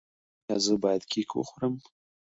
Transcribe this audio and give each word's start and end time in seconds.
ایا 0.47 0.55
زه 0.65 0.73
باید 0.83 1.03
کیک 1.11 1.29
وخورم؟ 1.35 1.75